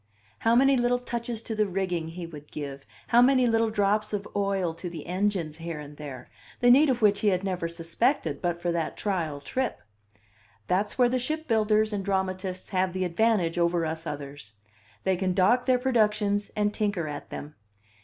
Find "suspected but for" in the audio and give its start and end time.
7.67-8.71